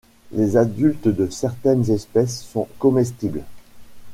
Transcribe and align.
Les 0.31 0.57
adultes 0.57 1.09
de 1.09 1.29
certaines 1.29 1.91
espèces 1.91 2.41
sont 2.43 2.67
comestibles. 2.79 3.43